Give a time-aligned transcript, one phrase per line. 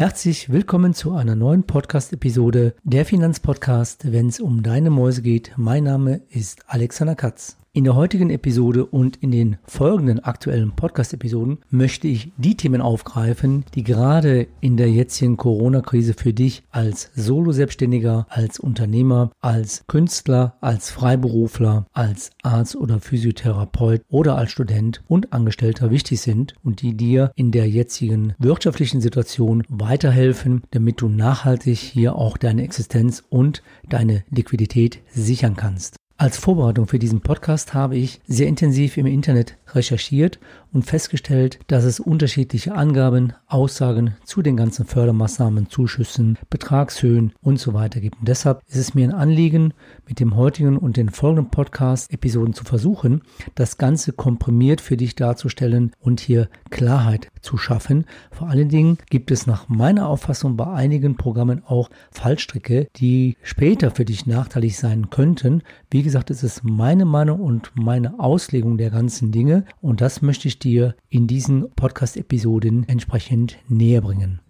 [0.00, 5.52] Herzlich willkommen zu einer neuen Podcast-Episode der Finanzpodcast, wenn es um deine Mäuse geht.
[5.58, 7.59] Mein Name ist Alexander Katz.
[7.72, 13.64] In der heutigen Episode und in den folgenden aktuellen Podcast-Episoden möchte ich die Themen aufgreifen,
[13.76, 20.90] die gerade in der jetzigen Corona-Krise für dich als Solo-Selbstständiger, als Unternehmer, als Künstler, als
[20.90, 27.30] Freiberufler, als Arzt oder Physiotherapeut oder als Student und Angestellter wichtig sind und die dir
[27.36, 34.24] in der jetzigen wirtschaftlichen Situation weiterhelfen, damit du nachhaltig hier auch deine Existenz und deine
[34.28, 35.99] Liquidität sichern kannst.
[36.20, 40.38] Als Vorbereitung für diesen Podcast habe ich sehr intensiv im Internet recherchiert
[40.72, 47.74] und festgestellt, dass es unterschiedliche Angaben, Aussagen zu den ganzen Fördermaßnahmen, Zuschüssen, Betragshöhen und so
[47.74, 48.18] weiter gibt.
[48.20, 49.74] Und deshalb ist es mir ein Anliegen,
[50.06, 53.22] mit dem heutigen und den folgenden Podcast-Episoden zu versuchen,
[53.54, 58.04] das Ganze komprimiert für dich darzustellen und hier Klarheit zu schaffen.
[58.30, 63.90] Vor allen Dingen gibt es nach meiner Auffassung bei einigen Programmen auch Fallstricke, die später
[63.90, 65.62] für dich nachteilig sein könnten.
[65.90, 70.48] Wie gesagt, es ist meine Meinung und meine Auslegung der ganzen Dinge und das möchte
[70.48, 74.40] ich dir in diesen Podcast-Episoden entsprechend näher bringen.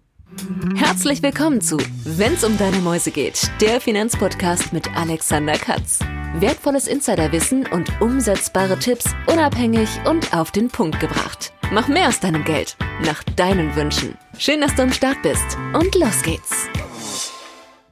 [0.75, 5.99] Herzlich willkommen zu Wenn's um deine Mäuse geht, der Finanzpodcast mit Alexander Katz.
[6.35, 11.51] Wertvolles Insiderwissen und umsetzbare Tipps unabhängig und auf den Punkt gebracht.
[11.73, 14.17] Mach mehr aus deinem Geld, nach deinen Wünschen.
[14.37, 16.67] Schön, dass du am Start bist und los geht's.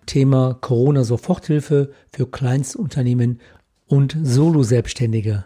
[0.05, 3.41] Thema Corona-Soforthilfe für Kleinstunternehmen
[3.87, 5.45] und Solo-Selbstständige.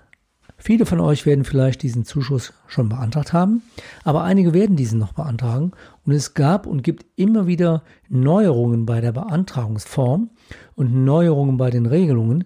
[0.65, 3.63] Viele von euch werden vielleicht diesen Zuschuss schon beantragt haben,
[4.05, 5.73] aber einige werden diesen noch beantragen.
[6.05, 10.29] Und es gab und gibt immer wieder Neuerungen bei der Beantragungsform
[10.75, 12.45] und Neuerungen bei den Regelungen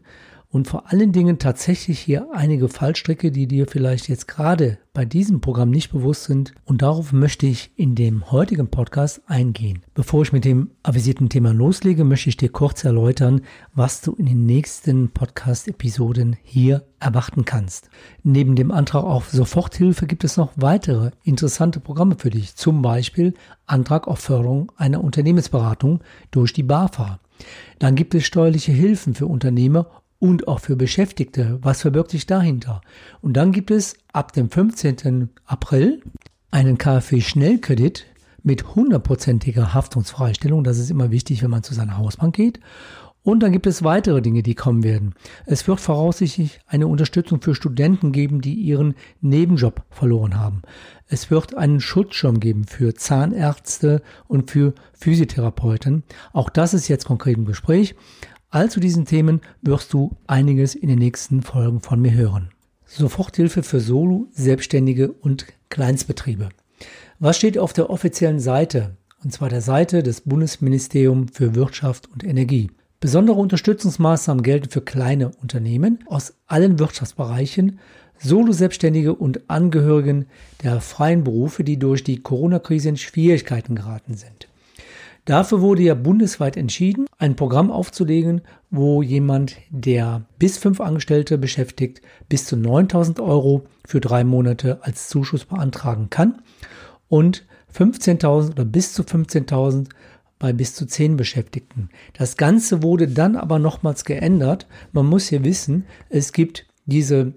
[0.50, 5.42] und vor allen Dingen tatsächlich hier einige Fallstricke, die dir vielleicht jetzt gerade bei diesem
[5.42, 6.54] Programm nicht bewusst sind.
[6.64, 9.84] Und darauf möchte ich in dem heutigen Podcast eingehen.
[9.94, 13.42] Bevor ich mit dem avisierten Thema loslege, möchte ich dir kurz erläutern,
[13.76, 17.90] was du in den nächsten Podcast-Episoden hier erwarten kannst.
[18.24, 22.56] Neben dem Antrag auf Soforthilfe gibt es noch weitere interessante Programme für dich.
[22.56, 23.34] Zum Beispiel
[23.66, 26.00] Antrag auf Förderung einer Unternehmensberatung
[26.32, 27.20] durch die BAFA.
[27.78, 29.88] Dann gibt es steuerliche Hilfen für Unternehmer
[30.20, 31.60] und auch für Beschäftigte.
[31.62, 32.82] Was verbirgt sich dahinter?
[33.22, 35.30] Und dann gibt es ab dem 15.
[35.46, 36.02] April
[36.52, 38.06] einen KfW-Schnellkredit
[38.44, 40.64] mit hundertprozentiger Haftungsfreistellung.
[40.64, 42.60] Das ist immer wichtig, wenn man zu seiner Hausbank geht.
[43.28, 45.14] Und dann gibt es weitere Dinge, die kommen werden.
[45.46, 50.62] Es wird voraussichtlich eine Unterstützung für Studenten geben, die ihren Nebenjob verloren haben.
[51.08, 56.04] Es wird einen Schutzschirm geben für Zahnärzte und für Physiotherapeuten.
[56.32, 57.96] Auch das ist jetzt konkret im Gespräch.
[58.50, 62.50] All zu diesen Themen wirst du einiges in den nächsten Folgen von mir hören.
[62.86, 66.50] Soforthilfe für Solo, Selbstständige und Kleinstbetriebe.
[67.20, 68.96] Was steht auf der offiziellen Seite?
[69.22, 72.72] Und zwar der Seite des Bundesministeriums für Wirtschaft und Energie.
[73.02, 77.80] Besondere Unterstützungsmaßnahmen gelten für kleine Unternehmen aus allen Wirtschaftsbereichen,
[78.20, 80.28] Solo-Selbstständige und Angehörigen
[80.64, 84.47] der freien Berufe, die durch die Corona-Krise in Schwierigkeiten geraten sind.
[85.28, 92.02] Dafür wurde ja bundesweit entschieden, ein Programm aufzulegen, wo jemand, der bis fünf Angestellte beschäftigt,
[92.30, 96.42] bis zu 9000 Euro für drei Monate als Zuschuss beantragen kann
[97.10, 97.46] und
[97.78, 99.90] 15.000 oder bis zu 15.000
[100.40, 101.90] bei bis zu zehn Beschäftigten.
[102.18, 104.66] Das Ganze wurde dann aber nochmals geändert.
[104.94, 107.34] Man muss hier wissen, es gibt diese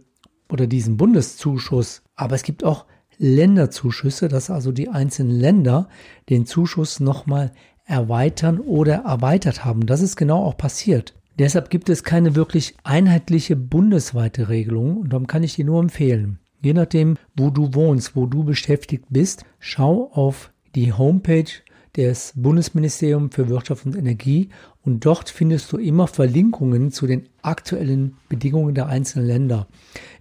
[0.48, 2.84] oder diesen Bundeszuschuss, aber es gibt auch
[3.20, 5.88] Länderzuschüsse, dass also die einzelnen Länder
[6.30, 7.52] den Zuschuss nochmal
[7.90, 9.84] erweitern oder erweitert haben.
[9.86, 11.14] Das ist genau auch passiert.
[11.38, 16.38] Deshalb gibt es keine wirklich einheitliche bundesweite Regelung und darum kann ich dir nur empfehlen.
[16.62, 21.50] Je nachdem, wo du wohnst, wo du beschäftigt bist, schau auf die Homepage
[21.96, 24.48] des Bundesministeriums für Wirtschaft und Energie
[24.82, 29.66] und dort findest du immer Verlinkungen zu den aktuellen Bedingungen der einzelnen Länder.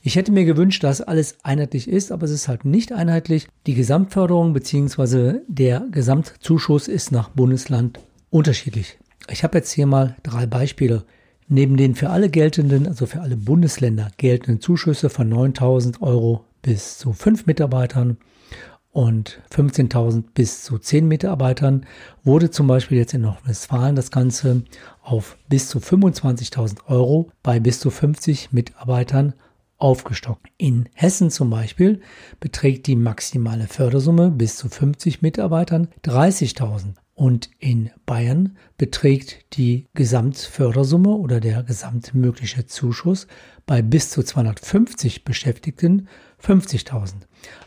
[0.01, 3.47] Ich hätte mir gewünscht, dass alles einheitlich ist, aber es ist halt nicht einheitlich.
[3.67, 5.39] Die Gesamtförderung bzw.
[5.47, 7.99] der Gesamtzuschuss ist nach Bundesland
[8.29, 8.97] unterschiedlich.
[9.29, 11.05] Ich habe jetzt hier mal drei Beispiele.
[11.47, 16.99] Neben den für alle geltenden, also für alle Bundesländer geltenden Zuschüsse von 9000 Euro bis
[16.99, 18.17] zu fünf Mitarbeitern
[18.91, 21.85] und 15.000 bis zu 10 Mitarbeitern
[22.23, 24.63] wurde zum Beispiel jetzt in Nordrhein-Westfalen das Ganze
[25.01, 29.33] auf bis zu 25.000 Euro bei bis zu 50 Mitarbeitern
[29.77, 30.47] aufgestockt.
[30.57, 32.01] In Hessen zum Beispiel
[32.39, 41.09] beträgt die maximale Fördersumme bis zu 50 Mitarbeitern 30.000 Und in Bayern beträgt die Gesamtfördersumme
[41.09, 43.27] oder der gesamtmögliche Zuschuss
[43.65, 46.07] bei bis zu 250 Beschäftigten
[46.41, 47.15] 50.000.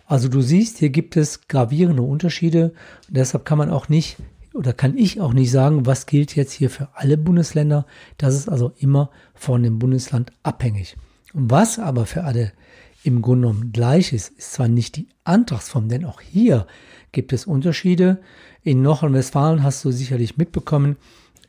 [0.07, 2.73] Also du siehst, hier gibt es gravierende Unterschiede.
[3.09, 4.17] Und deshalb kann man auch nicht
[4.55, 7.85] oder kann ich auch nicht sagen, was gilt jetzt hier für alle Bundesländer.
[8.17, 10.97] Das ist also immer von dem Bundesland abhängig.
[11.35, 12.53] Und was aber für alle
[13.05, 16.67] im Grunde genommen gleich ist, ist zwar nicht die Antragsform, denn auch hier
[17.13, 18.23] gibt es Unterschiede.
[18.65, 20.97] In Nordrhein-Westfalen hast du sicherlich mitbekommen,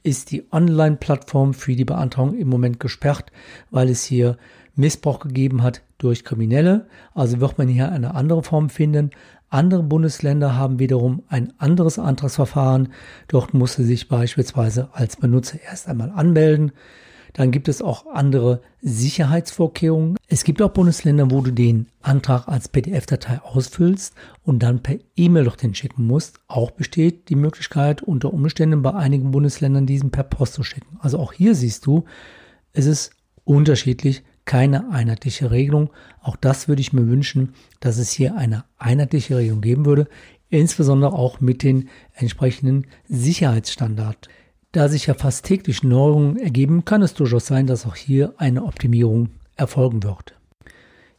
[0.01, 3.31] ist die Online-Plattform für die Beantragung im Moment gesperrt,
[3.69, 4.35] weil es hier
[4.75, 6.87] Missbrauch gegeben hat durch Kriminelle.
[7.13, 9.11] Also wird man hier eine andere Form finden.
[9.51, 12.91] Andere Bundesländer haben wiederum ein anderes Antragsverfahren.
[13.27, 16.71] Dort musste sich beispielsweise als Benutzer erst einmal anmelden.
[17.33, 20.17] Dann gibt es auch andere Sicherheitsvorkehrungen.
[20.27, 24.13] Es gibt auch Bundesländer, wo du den Antrag als PDF-Datei ausfüllst
[24.43, 26.39] und dann per E-Mail dorthin schicken musst.
[26.47, 30.97] Auch besteht die Möglichkeit, unter Umständen bei einigen Bundesländern diesen per Post zu schicken.
[30.99, 32.05] Also auch hier siehst du,
[32.71, 33.11] es ist
[33.45, 35.89] unterschiedlich keine einheitliche Regelung.
[36.21, 40.07] Auch das würde ich mir wünschen, dass es hier eine einheitliche Regelung geben würde,
[40.49, 44.27] insbesondere auch mit den entsprechenden Sicherheitsstandards.
[44.73, 48.63] Da sich ja fast täglich Neuerungen ergeben, kann es durchaus sein, dass auch hier eine
[48.63, 50.33] Optimierung erfolgen wird.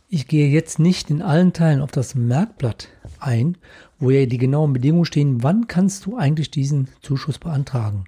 [0.09, 2.89] Ich gehe jetzt nicht in allen Teilen auf das Merkblatt
[3.21, 3.57] ein,
[4.01, 8.07] wo ja die genauen Bedingungen stehen, wann kannst du eigentlich diesen Zuschuss beantragen.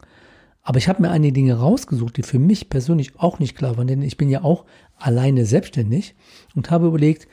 [0.65, 3.87] Aber ich habe mir einige Dinge rausgesucht, die für mich persönlich auch nicht klar waren,
[3.87, 4.65] denn ich bin ja auch
[4.97, 6.17] alleine selbstständig
[6.57, 7.29] und habe überlegt,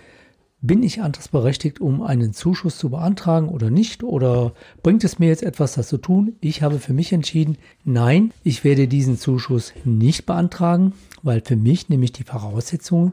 [0.63, 4.01] bin ich antragsberechtigt, um einen Zuschuss zu beantragen oder nicht?
[4.01, 6.37] Oder bringt es mir jetzt etwas, das zu tun?
[6.39, 11.89] Ich habe für mich entschieden, nein, ich werde diesen Zuschuss nicht beantragen, weil für mich
[11.89, 13.11] nämlich die Voraussetzungen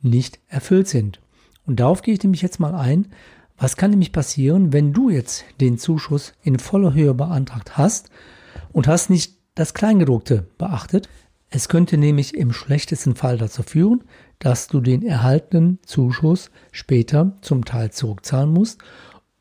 [0.00, 1.20] nicht erfüllt sind.
[1.66, 3.08] Und darauf gehe ich nämlich jetzt mal ein.
[3.58, 8.10] Was kann nämlich passieren, wenn du jetzt den Zuschuss in voller Höhe beantragt hast
[8.72, 11.08] und hast nicht das Kleingedruckte beachtet.
[11.50, 14.04] Es könnte nämlich im schlechtesten Fall dazu führen,
[14.42, 18.80] dass du den erhaltenen Zuschuss später zum Teil zurückzahlen musst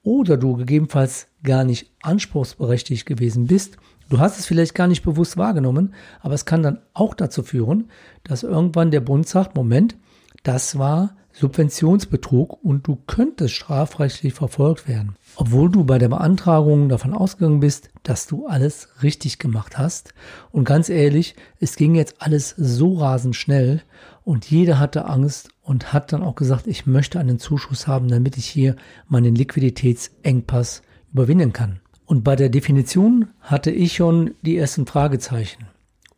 [0.04, 3.78] oder du gegebenenfalls gar nicht anspruchsberechtigt gewesen bist.
[4.10, 7.90] Du hast es vielleicht gar nicht bewusst wahrgenommen, aber es kann dann auch dazu führen,
[8.24, 9.96] dass irgendwann der Bund sagt, Moment,
[10.44, 15.16] das war Subventionsbetrug und du könntest strafrechtlich verfolgt werden.
[15.36, 20.14] Obwohl du bei der Beantragung davon ausgegangen bist, dass du alles richtig gemacht hast.
[20.52, 23.82] Und ganz ehrlich, es ging jetzt alles so rasend schnell
[24.24, 28.38] und jeder hatte Angst und hat dann auch gesagt, ich möchte einen Zuschuss haben, damit
[28.38, 28.76] ich hier
[29.08, 30.82] meinen Liquiditätsengpass
[31.14, 31.80] überwinden kann.
[32.06, 35.68] Und bei der Definition hatte ich schon die ersten Fragezeichen.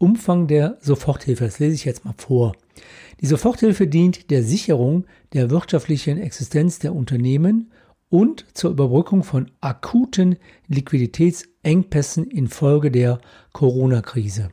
[0.04, 2.52] Umfang der Soforthilfe, das lese ich jetzt mal vor.
[3.22, 7.72] Die Soforthilfe dient der Sicherung der wirtschaftlichen Existenz der Unternehmen
[8.10, 10.36] und zur Überbrückung von akuten
[10.68, 13.20] Liquiditätsengpässen infolge der
[13.54, 14.50] Corona-Krise.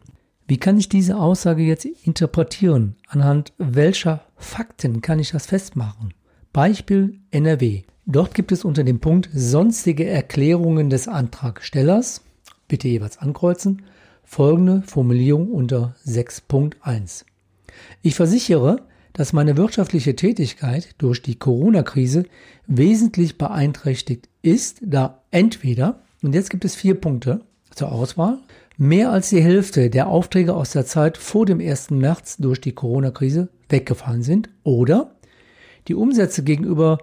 [0.46, 2.94] Wie kann ich diese Aussage jetzt interpretieren?
[3.08, 6.14] Anhand welcher Fakten kann ich das festmachen?
[6.52, 7.82] Beispiel NRW.
[8.06, 12.22] Dort gibt es unter dem Punkt sonstige Erklärungen des Antragstellers,
[12.68, 13.82] bitte jeweils ankreuzen,
[14.30, 17.24] folgende Formulierung unter 6.1.
[18.00, 18.82] Ich versichere,
[19.12, 22.26] dass meine wirtschaftliche Tätigkeit durch die Corona-Krise
[22.68, 27.40] wesentlich beeinträchtigt ist, da entweder, und jetzt gibt es vier Punkte
[27.74, 28.38] zur Auswahl,
[28.76, 31.90] mehr als die Hälfte der Aufträge aus der Zeit vor dem 1.
[31.90, 35.16] März durch die Corona-Krise weggefallen sind oder
[35.88, 36.98] die Umsätze gegenüber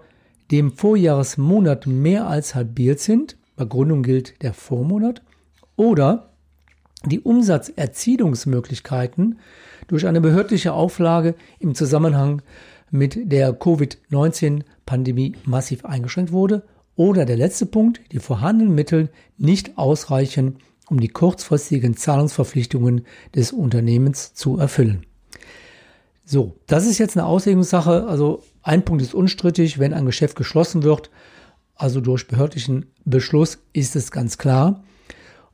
[0.50, 5.20] dem Vorjahresmonat mehr als halbiert sind, bei Gründung gilt der Vormonat,
[5.76, 6.27] oder
[7.04, 9.38] die Umsatzerzielungsmöglichkeiten
[9.86, 12.42] durch eine behördliche Auflage im Zusammenhang
[12.90, 16.64] mit der Covid-19-Pandemie massiv eingeschränkt wurde.
[16.96, 20.56] Oder der letzte Punkt, die vorhandenen Mittel nicht ausreichen,
[20.88, 25.06] um die kurzfristigen Zahlungsverpflichtungen des Unternehmens zu erfüllen.
[26.24, 28.06] So, das ist jetzt eine Auslegungssache.
[28.06, 31.10] Also ein Punkt ist unstrittig, wenn ein Geschäft geschlossen wird,
[31.74, 34.82] also durch behördlichen Beschluss, ist es ganz klar.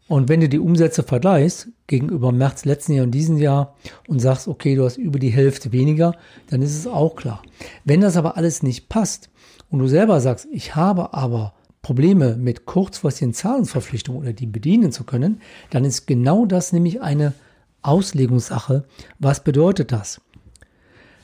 [0.07, 3.75] Und wenn du die Umsätze vergleichst gegenüber März letzten Jahr und diesem Jahr
[4.07, 6.15] und sagst, okay, du hast über die Hälfte weniger,
[6.51, 7.43] dann ist es auch klar.
[7.85, 9.31] Wenn das aber alles nicht passt
[9.71, 15.05] und du selber sagst, ich habe aber Probleme mit kurzfristigen Zahlungsverpflichtungen oder die bedienen zu
[15.05, 17.33] können, dann ist genau das nämlich eine
[17.83, 18.85] Auslegungssache.
[19.19, 20.21] Was bedeutet das?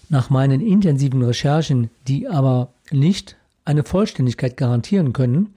[0.09, 5.55] Nach meinen intensiven Recherchen, die aber nicht eine Vollständigkeit garantieren können,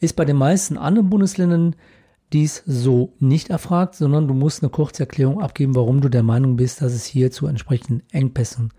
[0.00, 1.76] ist bei den meisten anderen Bundesländern
[2.32, 6.82] dies so nicht erfragt, sondern du musst eine Kurzerklärung abgeben, warum du der Meinung bist,
[6.82, 8.72] dass es hier zu entsprechenden Engpässen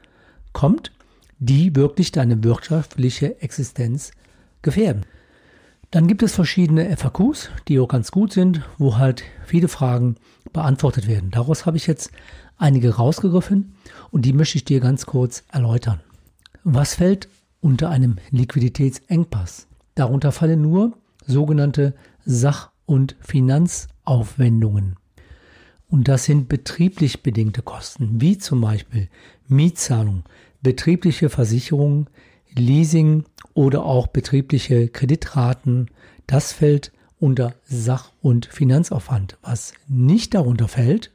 [0.51, 0.91] kommt,
[1.39, 4.12] die wirklich deine wirtschaftliche Existenz
[4.62, 5.05] gefährden.
[5.91, 10.15] Dann gibt es verschiedene FAQs, die auch ganz gut sind, wo halt viele Fragen
[10.51, 11.29] beantwortet werden.
[11.29, 12.12] Daraus habe ich jetzt
[12.57, 13.75] einige rausgegriffen
[14.10, 16.01] und die möchte ich dir ganz kurz erläutern.
[16.63, 17.29] Was fällt
[17.62, 19.67] unter einem Liquiditätsengpass?
[19.95, 21.93] Darunter fallen nur sogenannte
[22.25, 24.96] Sach- und Finanzaufwendungen.
[25.90, 29.10] Und das sind betrieblich bedingte Kosten, wie zum Beispiel
[29.48, 30.24] Mietzahlung,
[30.62, 32.10] betriebliche Versicherung,
[32.56, 35.92] Leasing oder auch betriebliche Kreditraten.
[36.25, 39.38] Das fällt unter Sach- und Finanzaufwand.
[39.42, 41.12] Was nicht darunter fällt,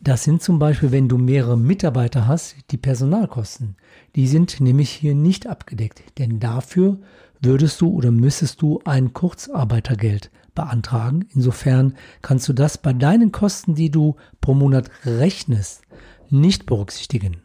[0.00, 3.76] das sind zum Beispiel, wenn du mehrere Mitarbeiter hast, die Personalkosten.
[4.14, 6.98] Die sind nämlich hier nicht abgedeckt, denn dafür
[7.40, 11.24] würdest du oder müsstest du ein Kurzarbeitergeld beantragen.
[11.34, 15.82] Insofern kannst du das bei deinen Kosten, die du pro Monat rechnest,
[16.30, 17.36] nicht berücksichtigen.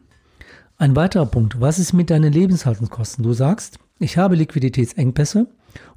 [0.78, 3.24] Ein weiterer Punkt, was ist mit deinen Lebenshaltungskosten?
[3.24, 5.48] Du sagst, ich habe Liquiditätsengpässe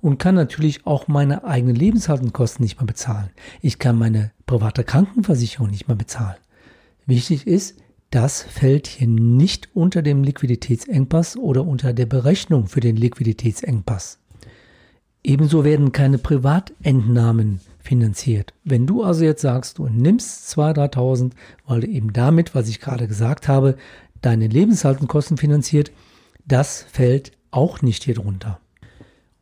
[0.02, 3.30] und kann natürlich auch meine eigenen Lebenshaltungskosten nicht mehr bezahlen.
[3.62, 6.37] Ich kann meine private Krankenversicherung nicht mehr bezahlen.
[7.06, 7.78] Wichtig ist,
[8.11, 14.18] das fällt hier nicht unter dem Liquiditätsengpass oder unter der Berechnung für den Liquiditätsengpass.
[15.26, 18.54] Ebenso werden keine Privatentnahmen finanziert.
[18.62, 21.33] Wenn du also jetzt sagst, du nimmst 2.000, 3.000,
[21.66, 23.75] weil du eben damit, was ich gerade gesagt habe,
[24.23, 25.90] deine Lebenshaltungskosten finanziert,
[26.47, 28.61] das fällt auch nicht hier drunter.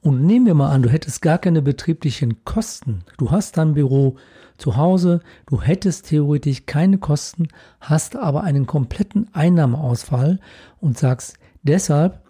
[0.01, 3.05] Und nehmen wir mal an, du hättest gar keine betrieblichen Kosten.
[3.19, 4.17] Du hast dein Büro
[4.57, 7.49] zu Hause, du hättest theoretisch keine Kosten,
[7.81, 10.41] hast aber einen kompletten Einnahmeausfall
[10.81, 12.24] und sagst deshalb,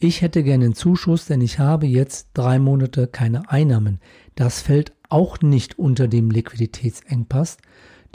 [0.00, 4.00] ich hätte gerne einen Zuschuss, denn ich habe jetzt drei Monate keine Einnahmen.
[4.36, 7.58] Das fällt auch nicht unter dem Liquiditätsengpass,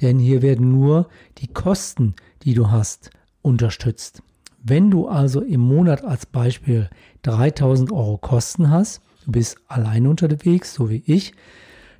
[0.01, 1.09] denn hier werden nur
[1.39, 3.09] die Kosten, die du hast,
[3.41, 4.23] unterstützt.
[4.63, 6.89] Wenn du also im Monat als Beispiel
[7.23, 11.33] 3000 Euro Kosten hast, du bist allein unterwegs, so wie ich,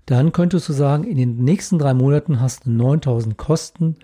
[0.06, 3.98] dann könntest du sagen, in den nächsten drei Monaten hast du 9000 Kosten,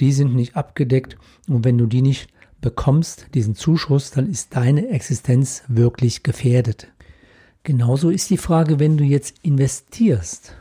[0.00, 1.16] die sind nicht abgedeckt
[1.48, 2.30] und wenn du die nicht
[2.60, 6.88] bekommst, diesen Zuschuss, dann ist deine Existenz wirklich gefährdet.
[7.62, 10.54] Genauso ist die Frage, wenn du jetzt investierst,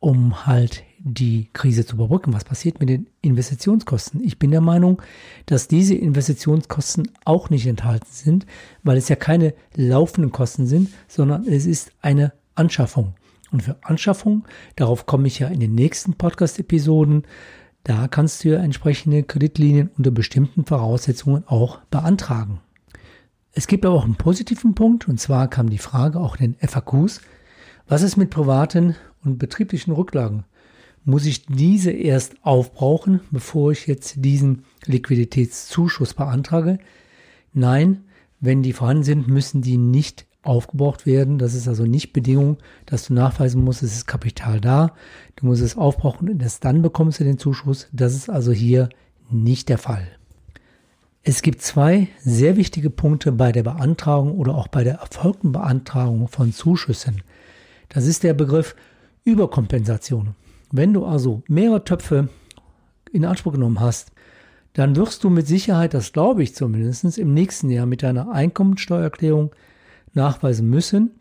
[0.00, 2.32] um halt die Krise zu überbrücken.
[2.32, 4.22] Was passiert mit den Investitionskosten?
[4.22, 5.00] Ich bin der Meinung,
[5.46, 8.46] dass diese Investitionskosten auch nicht enthalten sind,
[8.82, 13.14] weil es ja keine laufenden Kosten sind, sondern es ist eine Anschaffung.
[13.50, 14.44] Und für Anschaffung,
[14.76, 17.24] darauf komme ich ja in den nächsten Podcast-Episoden,
[17.84, 22.60] da kannst du ja entsprechende Kreditlinien unter bestimmten Voraussetzungen auch beantragen.
[23.52, 26.68] Es gibt aber auch einen positiven Punkt, und zwar kam die Frage auch in den
[26.68, 27.20] FAQs,
[27.88, 28.94] was ist mit privaten
[29.24, 30.44] und betrieblichen Rücklagen?
[31.04, 36.78] Muss ich diese erst aufbrauchen, bevor ich jetzt diesen Liquiditätszuschuss beantrage?
[37.54, 38.04] Nein,
[38.40, 41.38] wenn die vorhanden sind, müssen die nicht aufgebraucht werden.
[41.38, 44.94] Das ist also nicht Bedingung, dass du nachweisen musst, es ist Kapital da.
[45.36, 47.88] Du musst es aufbrauchen und erst dann bekommst du den Zuschuss.
[47.92, 48.88] Das ist also hier
[49.30, 50.08] nicht der Fall.
[51.22, 56.26] Es gibt zwei sehr wichtige Punkte bei der Beantragung oder auch bei der erfolgten Beantragung
[56.28, 57.22] von Zuschüssen.
[57.90, 58.74] Das ist der Begriff
[59.24, 60.34] Überkompensation.
[60.72, 62.28] Wenn du also mehrere Töpfe
[63.12, 64.12] in Anspruch genommen hast,
[64.72, 69.50] dann wirst du mit Sicherheit, das glaube ich zumindest, im nächsten Jahr mit deiner Einkommensteuererklärung
[70.14, 71.12] nachweisen müssen,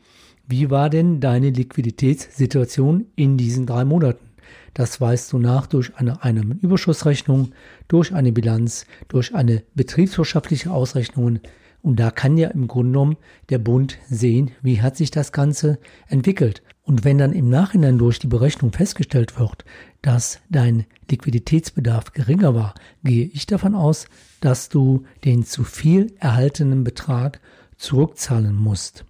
[0.47, 4.25] wie war denn deine Liquiditätssituation in diesen drei Monaten.
[4.73, 7.51] Das weist du nach durch eine Einnahmenüberschussrechnung,
[7.87, 11.39] durch eine Bilanz, durch eine betriebswirtschaftliche Ausrechnung.
[11.81, 13.17] Und da kann ja im Grunde genommen
[13.49, 16.61] der Bund sehen, wie hat sich das Ganze entwickelt.
[16.83, 19.65] Und wenn dann im Nachhinein durch die Berechnung festgestellt wird,
[20.01, 24.05] dass dein Liquiditätsbedarf geringer war, gehe ich davon aus,
[24.39, 27.41] dass du den zu viel erhaltenen Betrag
[27.77, 29.05] zurückzahlen musst.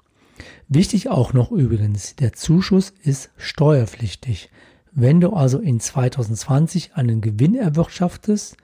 [0.70, 4.50] Wichtig auch noch übrigens, der Zuschuss ist steuerpflichtig.
[4.92, 8.58] Wenn du also in 2020 einen Gewinn erwirtschaftest,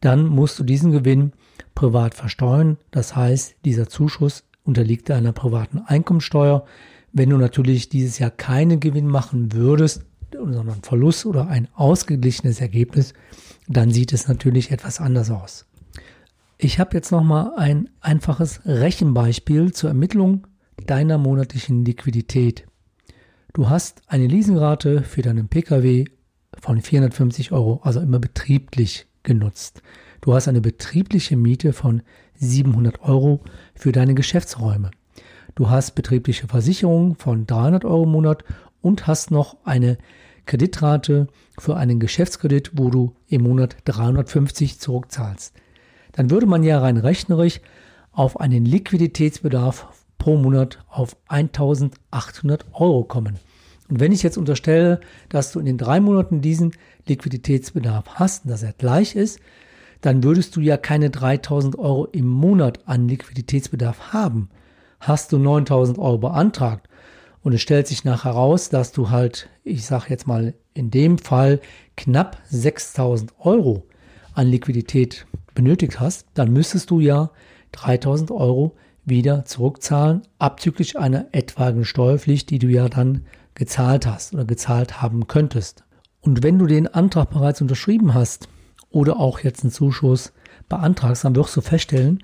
[0.00, 1.32] dann musst du diesen Gewinn
[1.74, 2.78] privat versteuern.
[2.90, 6.64] Das heißt, dieser Zuschuss unterliegt einer privaten Einkommensteuer.
[7.12, 13.14] Wenn du natürlich dieses Jahr keinen Gewinn machen würdest, sondern Verlust oder ein ausgeglichenes Ergebnis,
[13.68, 15.66] dann sieht es natürlich etwas anders aus.
[16.62, 20.46] Ich habe jetzt nochmal ein einfaches Rechenbeispiel zur Ermittlung
[20.84, 22.66] deiner monatlichen Liquidität.
[23.54, 26.04] Du hast eine Leasingrate für deinen Pkw
[26.60, 29.80] von 450 Euro, also immer betrieblich genutzt.
[30.20, 32.02] Du hast eine betriebliche Miete von
[32.34, 33.40] 700 Euro
[33.74, 34.90] für deine Geschäftsräume.
[35.54, 38.44] Du hast betriebliche Versicherung von 300 Euro im Monat
[38.82, 39.96] und hast noch eine
[40.44, 45.54] Kreditrate für einen Geschäftskredit, wo du im Monat 350 zurückzahlst
[46.12, 47.60] dann würde man ja rein rechnerisch
[48.12, 49.88] auf einen Liquiditätsbedarf
[50.18, 53.38] pro Monat auf 1800 Euro kommen.
[53.88, 56.72] Und wenn ich jetzt unterstelle, dass du in den drei Monaten diesen
[57.08, 59.40] Liquiditätsbedarf hast und dass er gleich ist,
[60.00, 64.48] dann würdest du ja keine 3000 Euro im Monat an Liquiditätsbedarf haben.
[65.00, 66.88] Hast du 9000 Euro beantragt
[67.42, 71.18] und es stellt sich nachher heraus, dass du halt, ich sage jetzt mal in dem
[71.18, 71.60] Fall
[71.96, 73.84] knapp 6000 Euro
[74.40, 77.30] an Liquidität benötigt hast, dann müsstest du ja
[77.72, 84.46] 3000 Euro wieder zurückzahlen, abzüglich einer etwaigen Steuerpflicht, die du ja dann gezahlt hast oder
[84.46, 85.84] gezahlt haben könntest.
[86.22, 88.48] Und wenn du den Antrag bereits unterschrieben hast
[88.88, 90.32] oder auch jetzt einen Zuschuss
[90.70, 92.22] beantragst, dann wirst du feststellen,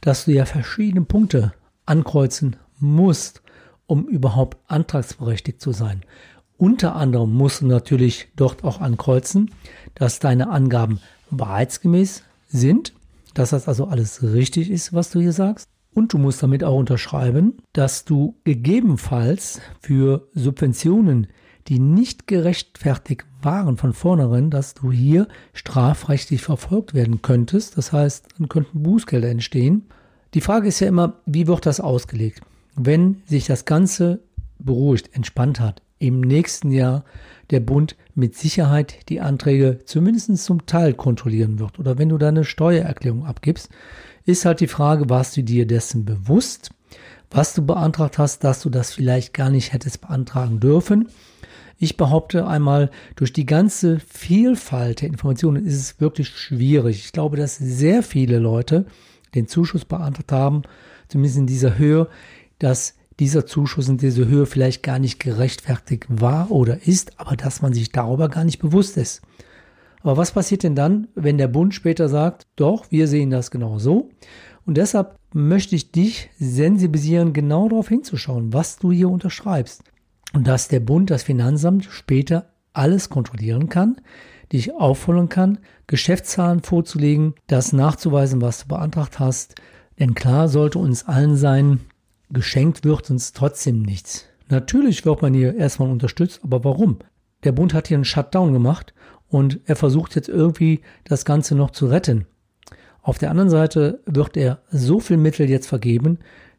[0.00, 1.54] dass du ja verschiedene Punkte
[1.86, 3.42] ankreuzen musst,
[3.86, 6.04] um überhaupt antragsberechtigt zu sein.
[6.56, 9.50] Unter anderem musst du natürlich dort auch ankreuzen,
[9.96, 11.00] dass deine Angaben
[11.30, 12.92] wahrheitsgemäß sind,
[13.34, 15.68] dass das also alles richtig ist, was du hier sagst.
[15.94, 21.26] Und du musst damit auch unterschreiben, dass du gegebenenfalls für Subventionen,
[21.66, 27.76] die nicht gerechtfertigt waren von vornherein, dass du hier strafrechtlich verfolgt werden könntest.
[27.76, 29.86] Das heißt, dann könnten Bußgelder entstehen.
[30.34, 32.42] Die Frage ist ja immer, wie wird das ausgelegt?
[32.74, 34.20] Wenn sich das Ganze
[34.58, 37.04] beruhigt, entspannt hat, im nächsten Jahr
[37.50, 41.78] der Bund mit Sicherheit die Anträge zumindest zum Teil kontrollieren wird.
[41.78, 43.70] Oder wenn du deine Steuererklärung abgibst,
[44.24, 46.70] ist halt die Frage, warst du dir dessen bewusst,
[47.30, 51.08] was du beantragt hast, dass du das vielleicht gar nicht hättest beantragen dürfen.
[51.78, 57.04] Ich behaupte einmal, durch die ganze Vielfalt der Informationen ist es wirklich schwierig.
[57.04, 58.86] Ich glaube, dass sehr viele Leute
[59.34, 60.62] den Zuschuss beantragt haben,
[61.08, 62.08] zumindest in dieser Höhe,
[62.58, 67.62] dass dieser Zuschuss in dieser Höhe vielleicht gar nicht gerechtfertigt war oder ist, aber dass
[67.62, 69.22] man sich darüber gar nicht bewusst ist.
[70.02, 73.78] Aber was passiert denn dann, wenn der Bund später sagt, doch, wir sehen das genau
[73.78, 74.10] so?
[74.64, 79.82] Und deshalb möchte ich dich sensibilisieren, genau darauf hinzuschauen, was du hier unterschreibst.
[80.34, 83.96] Und dass der Bund, das Finanzamt später alles kontrollieren kann,
[84.52, 89.54] dich auffordern kann, Geschäftszahlen vorzulegen, das nachzuweisen, was du beantragt hast.
[89.98, 91.80] Denn klar sollte uns allen sein,
[92.30, 94.26] geschenkt wird uns trotzdem nichts.
[94.48, 96.98] Natürlich wird man hier erstmal unterstützt, aber warum?
[97.44, 98.94] Der Bund hat hier einen Shutdown gemacht
[99.28, 102.26] und er versucht jetzt irgendwie das Ganze noch zu retten.
[103.02, 106.18] Auf der anderen Seite wird er so viel Mittel jetzt vergeben,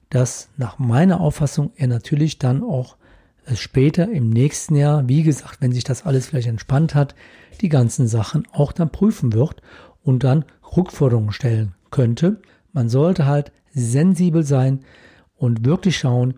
[0.09, 2.97] dass nach meiner Auffassung er natürlich dann auch
[3.55, 7.15] später im nächsten Jahr, wie gesagt, wenn sich das alles vielleicht entspannt hat,
[7.61, 9.61] die ganzen Sachen auch dann prüfen wird
[10.03, 12.41] und dann Rückforderungen stellen könnte.
[12.73, 14.81] Man sollte halt sensibel sein
[15.39, 16.35] und wirklich schauen,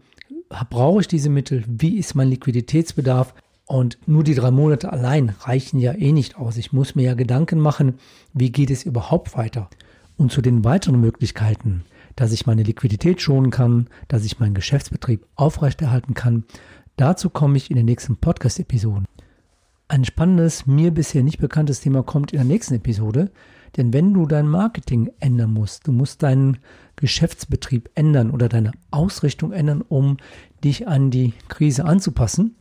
[0.69, 3.33] brauche ich diese Mittel, wie ist mein Liquiditätsbedarf
[3.65, 6.57] und nur die drei Monate allein reichen ja eh nicht aus.
[6.57, 7.95] Ich muss mir ja Gedanken machen,
[8.33, 9.69] wie geht es überhaupt weiter.
[10.17, 11.83] Und zu den weiteren Möglichkeiten,
[12.15, 16.43] dass ich meine Liquidität schonen kann, dass ich meinen Geschäftsbetrieb aufrechterhalten kann,
[16.95, 19.05] dazu komme ich in den nächsten Podcast-Episoden.
[19.87, 23.31] Ein spannendes, mir bisher nicht bekanntes Thema kommt in der nächsten Episode.
[23.77, 26.57] Denn wenn du dein Marketing ändern musst, du musst deinen
[26.95, 30.17] Geschäftsbetrieb ändern oder deine Ausrichtung ändern, um
[30.63, 32.55] dich an die Krise anzupassen,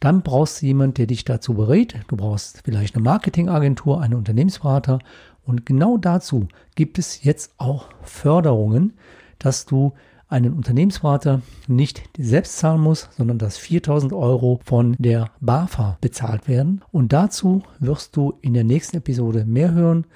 [0.00, 1.94] dann brauchst du jemanden, der dich dazu berät.
[2.08, 4.98] Du brauchst vielleicht eine Marketingagentur, einen Unternehmensberater.
[5.44, 8.94] Und genau dazu gibt es jetzt auch Förderungen,
[9.38, 9.92] dass du
[10.28, 16.82] einen Unternehmensberater nicht selbst zahlen musst, sondern dass 4000 Euro von der BAFA bezahlt werden.
[16.90, 20.06] Und dazu wirst du in der nächsten Episode mehr hören.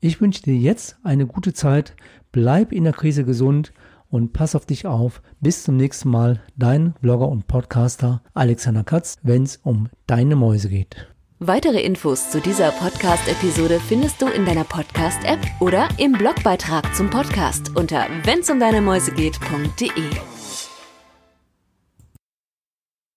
[0.00, 1.94] Ich wünsche dir jetzt eine gute Zeit,
[2.30, 3.72] bleib in der Krise gesund
[4.10, 5.22] und pass auf dich auf.
[5.40, 10.68] Bis zum nächsten Mal, dein Blogger und Podcaster Alexander Katz, wenn es um deine Mäuse
[10.68, 11.08] geht.
[11.40, 17.76] Weitere Infos zu dieser Podcast-Episode findest du in deiner Podcast-App oder im Blogbeitrag zum Podcast
[17.76, 20.37] unter wennsumdeinemäusegeht.de.